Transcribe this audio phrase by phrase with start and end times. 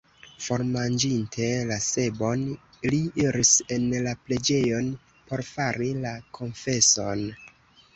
[0.43, 2.47] Formanĝinte la sebon,
[2.95, 4.93] li iris en la preĝejon,
[5.31, 7.29] por fari la konfeson.